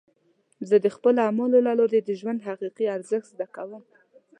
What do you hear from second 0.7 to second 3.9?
د خپلو اعمالو له لارې د ژوند حقیقي ارزښت زده کوم.